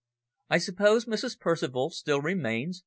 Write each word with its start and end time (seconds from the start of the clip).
"I 0.49 0.57
suppose 0.57 1.05
Mrs. 1.05 1.37
Percival 1.37 1.91
still 1.91 2.23
remains?" 2.23 2.79